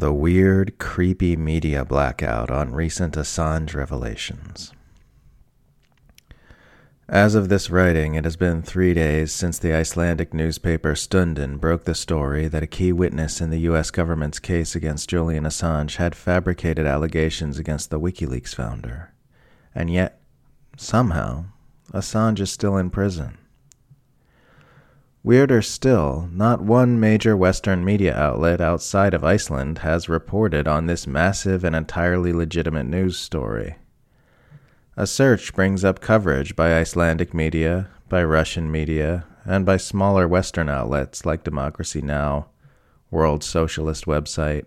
The 0.00 0.14
weird, 0.14 0.78
creepy 0.78 1.36
media 1.36 1.84
blackout 1.84 2.50
on 2.50 2.72
recent 2.72 3.16
Assange 3.16 3.74
revelations. 3.74 4.72
As 7.06 7.34
of 7.34 7.50
this 7.50 7.68
writing, 7.68 8.14
it 8.14 8.24
has 8.24 8.36
been 8.36 8.62
three 8.62 8.94
days 8.94 9.30
since 9.30 9.58
the 9.58 9.74
Icelandic 9.74 10.32
newspaper 10.32 10.94
Stundin 10.94 11.60
broke 11.60 11.84
the 11.84 11.94
story 11.94 12.48
that 12.48 12.62
a 12.62 12.66
key 12.66 12.94
witness 12.94 13.42
in 13.42 13.50
the 13.50 13.60
U.S. 13.68 13.90
government's 13.90 14.38
case 14.38 14.74
against 14.74 15.10
Julian 15.10 15.44
Assange 15.44 15.96
had 15.96 16.14
fabricated 16.14 16.86
allegations 16.86 17.58
against 17.58 17.90
the 17.90 18.00
WikiLeaks 18.00 18.54
founder. 18.54 19.12
And 19.74 19.90
yet, 19.90 20.22
somehow, 20.78 21.44
Assange 21.92 22.40
is 22.40 22.50
still 22.50 22.78
in 22.78 22.88
prison. 22.88 23.36
Weirder 25.22 25.60
still, 25.60 26.30
not 26.32 26.62
one 26.62 26.98
major 26.98 27.36
Western 27.36 27.84
media 27.84 28.16
outlet 28.16 28.58
outside 28.58 29.12
of 29.12 29.22
Iceland 29.22 29.78
has 29.78 30.08
reported 30.08 30.66
on 30.66 30.86
this 30.86 31.06
massive 31.06 31.62
and 31.62 31.76
entirely 31.76 32.32
legitimate 32.32 32.86
news 32.86 33.18
story. 33.18 33.76
A 34.96 35.06
search 35.06 35.52
brings 35.54 35.84
up 35.84 36.00
coverage 36.00 36.56
by 36.56 36.74
Icelandic 36.78 37.34
media, 37.34 37.90
by 38.08 38.24
Russian 38.24 38.70
media, 38.72 39.26
and 39.44 39.66
by 39.66 39.76
smaller 39.76 40.26
Western 40.26 40.70
outlets 40.70 41.26
like 41.26 41.44
Democracy 41.44 42.00
Now!, 42.00 42.48
World 43.10 43.44
Socialist 43.44 44.06
Website, 44.06 44.64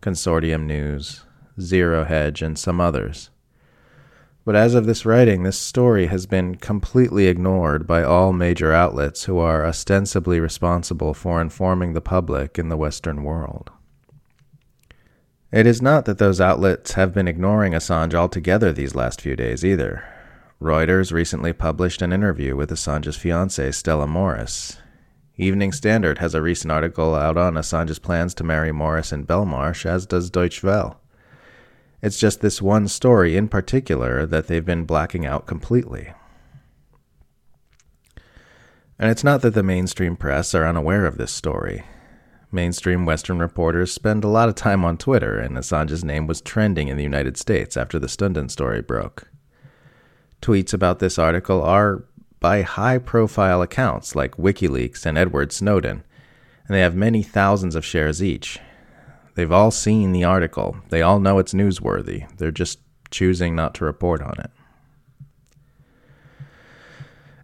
Consortium 0.00 0.66
News, 0.66 1.24
Zero 1.60 2.04
Hedge, 2.04 2.42
and 2.42 2.56
some 2.56 2.80
others. 2.80 3.30
But 4.44 4.56
as 4.56 4.74
of 4.74 4.86
this 4.86 5.04
writing, 5.04 5.42
this 5.42 5.58
story 5.58 6.06
has 6.06 6.26
been 6.26 6.54
completely 6.54 7.26
ignored 7.26 7.86
by 7.86 8.02
all 8.02 8.32
major 8.32 8.72
outlets 8.72 9.24
who 9.24 9.38
are 9.38 9.66
ostensibly 9.66 10.40
responsible 10.40 11.12
for 11.12 11.40
informing 11.40 11.92
the 11.92 12.00
public 12.00 12.58
in 12.58 12.68
the 12.68 12.76
Western 12.76 13.22
world. 13.22 13.70
It 15.52 15.66
is 15.66 15.82
not 15.82 16.04
that 16.04 16.18
those 16.18 16.40
outlets 16.40 16.92
have 16.92 17.12
been 17.12 17.28
ignoring 17.28 17.72
Assange 17.72 18.14
altogether 18.14 18.72
these 18.72 18.94
last 18.94 19.20
few 19.20 19.36
days 19.36 19.64
either. 19.64 20.04
Reuters 20.60 21.12
recently 21.12 21.52
published 21.52 22.02
an 22.02 22.12
interview 22.12 22.54
with 22.54 22.70
Assange's 22.70 23.16
fiancée, 23.16 23.74
Stella 23.74 24.06
Moris. 24.06 24.76
Evening 25.36 25.72
Standard 25.72 26.18
has 26.18 26.34
a 26.34 26.42
recent 26.42 26.70
article 26.70 27.14
out 27.14 27.36
on 27.36 27.54
Assange's 27.54 27.98
plans 27.98 28.34
to 28.34 28.44
marry 28.44 28.70
Moris 28.70 29.12
in 29.12 29.24
Belmarsh, 29.24 29.86
as 29.86 30.06
does 30.06 30.30
Deutsche 30.30 30.62
Welle. 30.62 30.99
It's 32.02 32.18
just 32.18 32.40
this 32.40 32.62
one 32.62 32.88
story 32.88 33.36
in 33.36 33.48
particular 33.48 34.24
that 34.26 34.46
they've 34.46 34.64
been 34.64 34.84
blacking 34.84 35.26
out 35.26 35.46
completely. 35.46 36.12
And 38.98 39.10
it's 39.10 39.24
not 39.24 39.42
that 39.42 39.54
the 39.54 39.62
mainstream 39.62 40.16
press 40.16 40.54
are 40.54 40.66
unaware 40.66 41.06
of 41.06 41.16
this 41.16 41.32
story. 41.32 41.84
Mainstream 42.52 43.06
Western 43.06 43.38
reporters 43.38 43.92
spend 43.92 44.24
a 44.24 44.28
lot 44.28 44.48
of 44.48 44.54
time 44.54 44.84
on 44.84 44.98
Twitter, 44.98 45.38
and 45.38 45.56
Assange's 45.56 46.04
name 46.04 46.26
was 46.26 46.40
trending 46.40 46.88
in 46.88 46.96
the 46.96 47.02
United 47.02 47.36
States 47.36 47.76
after 47.76 47.98
the 47.98 48.08
Stundin 48.08 48.50
story 48.50 48.82
broke. 48.82 49.30
Tweets 50.42 50.74
about 50.74 50.98
this 50.98 51.18
article 51.18 51.62
are 51.62 52.04
by 52.40 52.62
high 52.62 52.98
profile 52.98 53.62
accounts 53.62 54.16
like 54.16 54.36
WikiLeaks 54.36 55.06
and 55.06 55.16
Edward 55.16 55.52
Snowden, 55.52 56.02
and 56.66 56.74
they 56.74 56.80
have 56.80 56.94
many 56.94 57.22
thousands 57.22 57.74
of 57.74 57.84
shares 57.84 58.22
each. 58.22 58.58
They've 59.34 59.52
all 59.52 59.70
seen 59.70 60.12
the 60.12 60.24
article, 60.24 60.76
they 60.90 61.02
all 61.02 61.20
know 61.20 61.38
it's 61.38 61.54
newsworthy, 61.54 62.28
they're 62.36 62.50
just 62.50 62.80
choosing 63.10 63.54
not 63.54 63.74
to 63.76 63.84
report 63.84 64.22
on 64.22 64.34
it. 64.38 64.50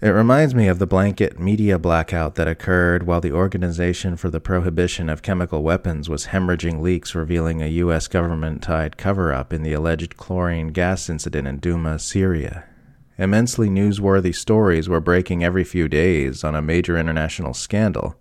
It 0.03 0.11
reminds 0.11 0.55
me 0.55 0.69
of 0.69 0.78
the 0.78 0.87
blanket 0.87 1.41
media 1.41 1.78
blackout 1.78 2.34
that 2.34 2.47
occurred 2.47 3.06
while 3.06 3.23
the 3.23 3.33
Organization 3.33 4.19
for 4.19 4.28
the 4.28 4.41
Prohibition 4.41 5.09
of 5.09 5.23
Chemical 5.23 5.62
Weapons 5.62 6.11
was 6.11 6.27
hemorrhaging 6.27 6.83
leaks 6.83 7.15
revealing 7.15 7.62
a 7.62 7.69
U.S. 7.69 8.06
government 8.06 8.62
tied 8.62 8.98
cover 8.98 9.33
up 9.33 9.55
in 9.55 9.62
the 9.62 9.73
alleged 9.73 10.19
chlorine 10.19 10.69
gas 10.69 11.09
incident 11.09 11.48
in 11.48 11.61
Douma, 11.61 11.98
Syria. 11.98 12.65
Immensely 13.17 13.71
newsworthy 13.71 14.34
stories 14.34 14.87
were 14.87 15.00
breaking 15.00 15.43
every 15.43 15.65
few 15.65 15.88
days 15.88 16.44
on 16.44 16.55
a 16.55 16.61
major 16.61 16.99
international 16.99 17.55
scandal, 17.55 18.16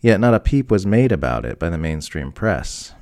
yet 0.00 0.20
not 0.20 0.34
a 0.34 0.40
peep 0.40 0.70
was 0.70 0.86
made 0.86 1.12
about 1.12 1.44
it 1.44 1.58
by 1.58 1.68
the 1.68 1.78
mainstream 1.78 2.32
press. 2.32 2.94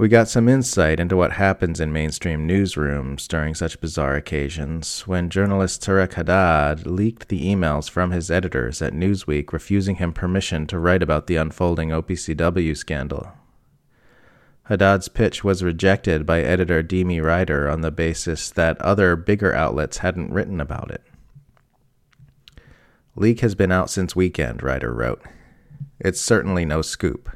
We 0.00 0.08
got 0.08 0.28
some 0.28 0.48
insight 0.48 0.98
into 0.98 1.14
what 1.14 1.32
happens 1.32 1.78
in 1.78 1.92
mainstream 1.92 2.48
newsrooms 2.48 3.28
during 3.28 3.54
such 3.54 3.82
bizarre 3.82 4.14
occasions 4.14 5.06
when 5.06 5.28
journalist 5.28 5.82
Tareq 5.82 6.14
Haddad 6.14 6.86
leaked 6.86 7.28
the 7.28 7.44
emails 7.44 7.90
from 7.90 8.10
his 8.10 8.30
editors 8.30 8.80
at 8.80 8.94
Newsweek 8.94 9.52
refusing 9.52 9.96
him 9.96 10.14
permission 10.14 10.66
to 10.68 10.78
write 10.78 11.02
about 11.02 11.26
the 11.26 11.36
unfolding 11.36 11.90
OPCW 11.90 12.74
scandal. 12.74 13.32
Haddad's 14.70 15.08
pitch 15.08 15.44
was 15.44 15.62
rejected 15.62 16.24
by 16.24 16.40
editor 16.40 16.82
Demi 16.82 17.20
Ryder 17.20 17.68
on 17.68 17.82
the 17.82 17.90
basis 17.90 18.48
that 18.50 18.80
other 18.80 19.16
bigger 19.16 19.52
outlets 19.52 19.98
hadn't 19.98 20.32
written 20.32 20.62
about 20.62 20.90
it. 20.90 21.02
Leak 23.20 23.40
has 23.40 23.54
been 23.54 23.70
out 23.70 23.90
since 23.90 24.16
weekend, 24.16 24.62
Ryder 24.62 24.94
wrote. 24.94 25.20
It's 25.98 26.22
certainly 26.22 26.64
no 26.64 26.80
scoop. 26.80 27.28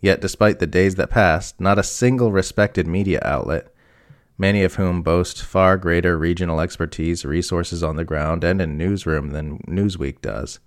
Yet, 0.00 0.22
despite 0.22 0.60
the 0.60 0.66
days 0.66 0.94
that 0.94 1.10
passed, 1.10 1.60
not 1.60 1.78
a 1.78 1.82
single 1.82 2.32
respected 2.32 2.86
media 2.86 3.20
outlet, 3.22 3.70
many 4.38 4.62
of 4.62 4.76
whom 4.76 5.02
boast 5.02 5.42
far 5.42 5.76
greater 5.76 6.16
regional 6.16 6.58
expertise, 6.58 7.26
resources 7.26 7.82
on 7.82 7.96
the 7.96 8.04
ground, 8.04 8.44
and 8.44 8.62
in 8.62 8.78
newsroom 8.78 9.32
than 9.32 9.58
Newsweek 9.68 10.22
does, 10.22 10.58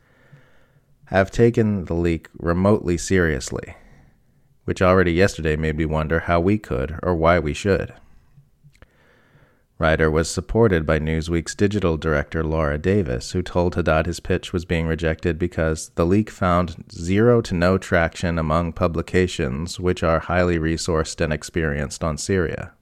have 1.05 1.31
taken 1.31 1.85
the 1.85 1.95
leak 1.95 2.27
remotely 2.37 2.95
seriously, 2.95 3.75
which 4.65 4.83
already 4.83 5.13
yesterday 5.13 5.55
made 5.55 5.77
me 5.77 5.85
wonder 5.85 6.19
how 6.19 6.39
we 6.39 6.59
could 6.59 6.99
or 7.01 7.15
why 7.15 7.39
we 7.39 7.55
should. 7.55 7.91
Ryder 9.79 10.11
was 10.11 10.29
supported 10.29 10.85
by 10.85 10.99
Newsweek's 10.99 11.55
digital 11.55 11.95
director 11.95 12.43
Laura 12.43 12.77
Davis, 12.77 13.31
who 13.31 13.41
told 13.41 13.75
Haddad 13.75 14.07
his 14.07 14.19
pitch 14.19 14.51
was 14.51 14.65
being 14.65 14.87
rejected 14.87 15.39
because 15.39 15.91
the 15.95 16.05
leak 16.05 16.29
found 16.29 16.83
zero 16.91 17.39
to 17.39 17.55
no 17.55 17.77
traction 17.77 18.37
among 18.37 18.73
publications 18.73 19.79
which 19.79 20.03
are 20.03 20.19
highly 20.19 20.59
resourced 20.59 21.21
and 21.21 21.31
experienced 21.31 22.03
on 22.03 22.17
Syria. 22.17 22.73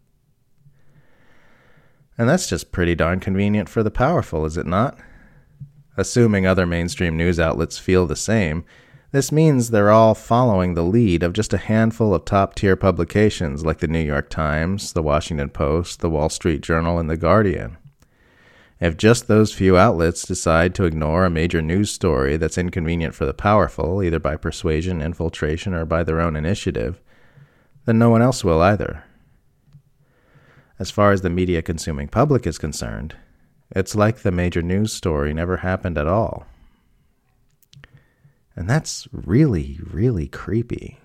And 2.18 2.28
that's 2.28 2.50
just 2.50 2.72
pretty 2.72 2.96
darn 2.96 3.20
convenient 3.20 3.70
for 3.70 3.84
the 3.84 3.92
powerful, 3.92 4.44
is 4.44 4.58
it 4.58 4.66
not? 4.66 4.98
Assuming 5.98 6.48
other 6.48 6.66
mainstream 6.66 7.16
news 7.16 7.40
outlets 7.40 7.78
feel 7.78 8.08
the 8.08 8.16
same, 8.16 8.66
this 9.12 9.32
means 9.32 9.70
they're 9.70 9.92
all 9.92 10.14
following 10.14 10.74
the 10.74 10.84
lead 10.84 11.24
of 11.24 11.34
just 11.34 11.54
a 11.54 11.58
handful 11.58 12.14
of 12.14 12.26
top 12.26 12.56
tier 12.56 12.76
publications 12.76 13.66
like 13.66 13.80
the 13.80 13.88
New 13.88 14.02
York 14.02 14.30
Times, 14.30 14.94
the 14.94 15.04
Washington 15.04 15.50
Post, 15.50 16.02
the 16.02 16.10
Wall 16.10 16.30
Street 16.30 16.62
Journal, 16.62 17.00
and 17.00 17.10
the 17.10 17.18
Guardian. 17.18 17.78
If 18.80 18.98
just 18.98 19.28
those 19.28 19.54
few 19.54 19.78
outlets 19.78 20.24
decide 20.24 20.76
to 20.76 20.84
ignore 20.84 21.26
a 21.26 21.30
major 21.30 21.62
news 21.62 21.90
story 21.90 22.38
that's 22.38 22.58
inconvenient 22.58 23.16
for 23.16 23.26
the 23.26 23.34
powerful, 23.34 24.04
either 24.04 24.20
by 24.20 24.36
persuasion, 24.36 25.02
infiltration, 25.02 25.74
or 25.74 25.86
by 25.86 26.04
their 26.04 26.22
own 26.22 26.36
initiative, 26.36 27.02
then 27.86 27.98
no 27.98 28.10
one 28.10 28.22
else 28.22 28.44
will 28.44 28.62
either. 28.62 29.04
As 30.78 30.92
far 30.92 31.12
as 31.12 31.22
the 31.22 31.30
media 31.30 31.64
consuming 31.64 32.08
public 32.08 32.46
is 32.46 32.60
concerned, 32.60 33.16
it's 33.72 33.96
like 33.96 34.18
the 34.18 34.32
major 34.32 34.62
news 34.62 34.94
story 34.94 35.34
never 35.34 35.58
happened 35.58 35.98
at 35.98 36.08
all. 36.08 36.46
And 38.58 38.68
that's 38.68 39.08
really, 39.12 39.80
really 39.84 40.28
creepy. 40.28 40.98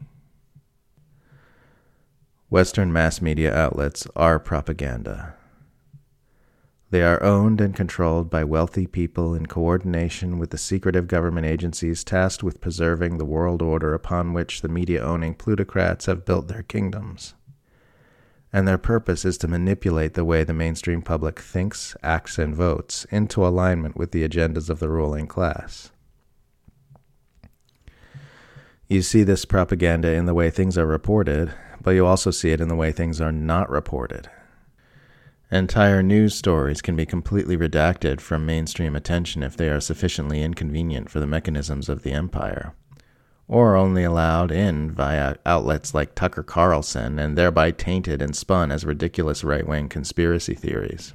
Western 2.49 2.91
mass 2.91 3.21
media 3.21 3.55
outlets 3.55 4.07
are 4.17 4.39
propaganda. 4.39 5.35
They 6.89 7.03
are 7.03 7.23
owned 7.23 7.61
and 7.61 7.77
controlled 7.77 8.31
by 8.31 8.43
wealthy 8.45 8.87
people 8.87 9.35
in 9.35 9.47
coordination 9.47 10.39
with 10.39 10.49
the 10.49 10.57
secretive 10.57 11.07
government 11.09 11.47
agencies 11.47 12.05
tasked 12.05 12.43
with 12.43 12.63
preserving 12.63 13.19
the 13.19 13.27
world 13.27 13.61
order 13.61 13.93
upon 13.93 14.33
which 14.33 14.63
the 14.63 14.69
media 14.69 15.03
owning 15.03 15.35
plutocrats 15.35 16.07
have 16.07 16.25
built 16.25 16.49
their 16.49 16.63
kingdoms. 16.63 17.35
And 18.51 18.67
their 18.67 18.79
purpose 18.79 19.27
is 19.27 19.37
to 19.39 19.49
manipulate 19.49 20.15
the 20.15 20.25
way 20.25 20.43
the 20.43 20.55
mainstream 20.55 21.03
public 21.03 21.39
thinks, 21.39 21.97
acts, 22.03 22.39
and 22.39 22.57
votes 22.57 23.05
into 23.11 23.47
alignment 23.47 23.95
with 23.95 24.13
the 24.13 24.27
agendas 24.27 24.71
of 24.71 24.79
the 24.79 24.89
ruling 24.89 25.27
class. 25.27 25.92
You 28.93 29.01
see 29.01 29.23
this 29.23 29.47
propaganda 29.47 30.13
in 30.13 30.27
the 30.27 30.35
way 30.35 30.51
things 30.51 30.77
are 30.77 30.85
reported, 30.85 31.51
but 31.81 31.93
you 31.93 32.05
also 32.05 32.31
see 32.31 32.51
it 32.51 32.61
in 32.61 32.69
the 32.69 32.77
way 32.77 32.93
things 32.93 33.23
are 33.23 33.33
not 33.33 33.71
reported. 33.71 34.29
Entire 35.51 36.03
news 36.03 36.35
stories 36.35 36.83
can 36.83 36.95
be 36.95 37.07
completely 37.07 37.57
redacted 37.57 38.21
from 38.21 38.45
mainstream 38.45 38.95
attention 38.95 39.43
if 39.43 39.57
they 39.57 39.71
are 39.71 39.81
sufficiently 39.81 40.43
inconvenient 40.43 41.09
for 41.09 41.21
the 41.21 41.27
mechanisms 41.27 41.89
of 41.89 42.03
the 42.03 42.13
empire, 42.13 42.75
or 43.49 43.77
only 43.77 44.05
allowed 44.05 44.53
in 44.53 44.91
via 44.91 45.37
outlets 45.47 45.95
like 45.95 46.15
Tucker 46.15 46.43
Carlson 46.43 47.19
and 47.19 47.39
thereby 47.39 47.71
tainted 47.71 48.21
and 48.21 48.37
spun 48.37 48.71
as 48.71 48.85
ridiculous 48.85 49.43
right 49.43 49.67
wing 49.67 49.89
conspiracy 49.89 50.55
theories. 50.55 51.15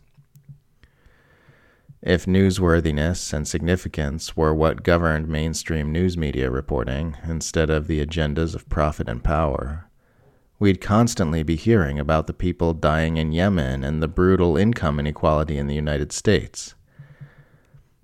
If 2.03 2.27
newsworthiness 2.27 3.33
and 3.33 3.47
significance 3.47 4.38
were 4.38 4.53
what 4.53 4.83
governed 4.83 5.27
mainstream 5.27 5.91
news 5.91 6.15
media 6.15 6.51
reporting 6.51 7.17
instead 7.27 7.71
of 7.71 7.88
the 7.88 8.05
agendas 8.05 8.53
of 8.53 8.69
profit 8.69 9.09
and 9.09 9.23
power, 9.23 9.89
we'd 10.59 10.79
constantly 10.79 11.41
be 11.41 11.55
hearing 11.55 11.97
about 11.99 12.27
the 12.27 12.33
people 12.33 12.73
dying 12.73 13.17
in 13.17 13.31
Yemen 13.31 13.83
and 13.83 14.01
the 14.01 14.07
brutal 14.07 14.57
income 14.57 14.99
inequality 14.99 15.57
in 15.57 15.65
the 15.65 15.75
United 15.75 16.11
States. 16.11 16.75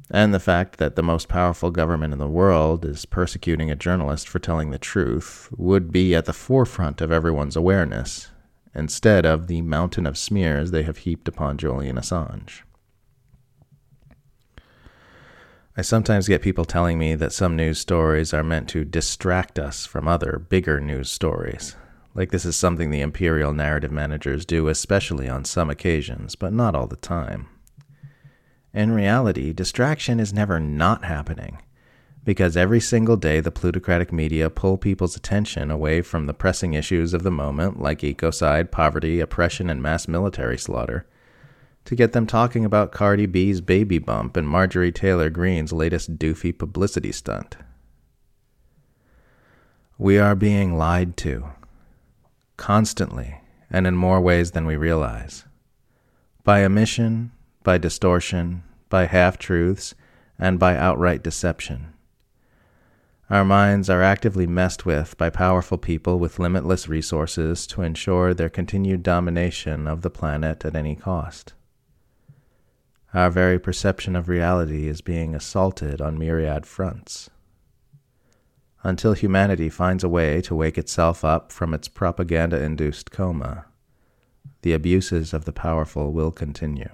And 0.09 0.33
the 0.33 0.39
fact 0.39 0.77
that 0.77 0.95
the 0.95 1.03
most 1.03 1.27
powerful 1.27 1.69
government 1.69 2.13
in 2.13 2.19
the 2.19 2.27
world 2.27 2.85
is 2.85 3.05
persecuting 3.05 3.69
a 3.69 3.75
journalist 3.75 4.27
for 4.27 4.39
telling 4.39 4.71
the 4.71 4.79
truth 4.79 5.49
would 5.55 5.91
be 5.91 6.15
at 6.15 6.25
the 6.25 6.33
forefront 6.33 6.99
of 6.99 7.11
everyone's 7.11 7.55
awareness, 7.55 8.31
instead 8.73 9.23
of 9.23 9.45
the 9.45 9.61
mountain 9.61 10.07
of 10.07 10.17
smears 10.17 10.71
they 10.71 10.83
have 10.83 10.97
heaped 10.97 11.27
upon 11.27 11.59
Julian 11.59 11.95
Assange. 11.95 12.63
I 15.75 15.81
sometimes 15.81 16.27
get 16.27 16.43
people 16.43 16.65
telling 16.65 16.99
me 16.99 17.15
that 17.15 17.33
some 17.33 17.55
news 17.55 17.79
stories 17.79 18.31
are 18.31 18.43
meant 18.43 18.69
to 18.69 18.85
distract 18.85 19.57
us 19.57 19.87
from 19.87 20.07
other, 20.07 20.45
bigger 20.47 20.79
news 20.79 21.09
stories. 21.09 21.75
Like 22.13 22.29
this 22.29 22.45
is 22.45 22.55
something 22.55 22.91
the 22.91 23.01
imperial 23.01 23.53
narrative 23.53 23.91
managers 23.91 24.45
do, 24.45 24.67
especially 24.67 25.27
on 25.27 25.45
some 25.45 25.71
occasions, 25.71 26.35
but 26.35 26.53
not 26.53 26.75
all 26.75 26.85
the 26.85 26.95
time. 26.95 27.47
In 28.71 28.91
reality, 28.91 29.51
distraction 29.51 30.19
is 30.19 30.31
never 30.31 30.59
not 30.59 31.05
happening, 31.05 31.57
because 32.23 32.55
every 32.55 32.79
single 32.79 33.17
day 33.17 33.39
the 33.39 33.49
plutocratic 33.49 34.13
media 34.13 34.51
pull 34.51 34.77
people's 34.77 35.15
attention 35.15 35.71
away 35.71 36.03
from 36.03 36.27
the 36.27 36.35
pressing 36.35 36.75
issues 36.75 37.15
of 37.15 37.23
the 37.23 37.31
moment, 37.31 37.81
like 37.81 38.01
ecocide, 38.01 38.69
poverty, 38.69 39.19
oppression, 39.19 39.71
and 39.71 39.81
mass 39.81 40.07
military 40.07 40.57
slaughter, 40.59 41.07
to 41.85 41.95
get 41.95 42.13
them 42.13 42.25
talking 42.25 42.63
about 42.63 42.91
Cardi 42.91 43.25
B's 43.25 43.61
baby 43.61 43.99
bump 43.99 44.37
and 44.37 44.47
Marjorie 44.47 44.91
Taylor 44.91 45.29
Greene's 45.29 45.73
latest 45.73 46.17
doofy 46.17 46.57
publicity 46.57 47.11
stunt. 47.11 47.57
We 49.97 50.17
are 50.17 50.35
being 50.35 50.77
lied 50.77 51.17
to, 51.17 51.49
constantly, 52.57 53.41
and 53.69 53.85
in 53.85 53.95
more 53.95 54.21
ways 54.21 54.51
than 54.51 54.65
we 54.65 54.75
realize. 54.75 55.45
By 56.43 56.63
omission, 56.63 57.31
by 57.63 57.77
distortion, 57.77 58.63
by 58.89 59.05
half 59.05 59.37
truths, 59.37 59.95
and 60.39 60.59
by 60.59 60.75
outright 60.75 61.23
deception. 61.23 61.93
Our 63.29 63.45
minds 63.45 63.89
are 63.89 64.01
actively 64.01 64.45
messed 64.45 64.85
with 64.85 65.17
by 65.17 65.29
powerful 65.29 65.77
people 65.77 66.19
with 66.19 66.39
limitless 66.39 66.87
resources 66.87 67.65
to 67.67 67.81
ensure 67.81 68.33
their 68.33 68.49
continued 68.49 69.03
domination 69.03 69.87
of 69.87 70.01
the 70.01 70.09
planet 70.09 70.65
at 70.65 70.75
any 70.75 70.95
cost. 70.95 71.53
Our 73.13 73.29
very 73.29 73.59
perception 73.59 74.15
of 74.15 74.27
reality 74.27 74.87
is 74.87 75.01
being 75.01 75.35
assaulted 75.35 76.01
on 76.01 76.17
myriad 76.17 76.65
fronts. 76.65 77.29
Until 78.81 79.13
humanity 79.13 79.69
finds 79.69 80.03
a 80.03 80.09
way 80.09 80.41
to 80.41 80.55
wake 80.55 80.79
itself 80.79 81.23
up 81.23 81.51
from 81.51 81.75
its 81.75 81.87
propaganda 81.87 82.61
induced 82.61 83.11
coma, 83.11 83.65
the 84.63 84.73
abuses 84.73 85.31
of 85.31 85.45
the 85.45 85.53
powerful 85.53 86.11
will 86.11 86.31
continue. 86.31 86.89